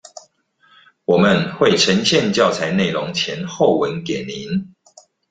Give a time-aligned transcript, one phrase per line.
[1.05, 4.73] 我們會呈現教材內容前後文給您